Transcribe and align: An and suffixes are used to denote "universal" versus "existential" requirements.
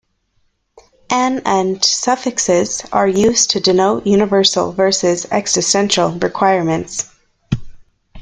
An 1.11 1.43
and 1.45 1.85
suffixes 1.85 2.81
are 2.91 3.07
used 3.07 3.51
to 3.51 3.59
denote 3.59 4.07
"universal" 4.07 4.71
versus 4.71 5.27
"existential" 5.29 6.09
requirements. 6.17 7.11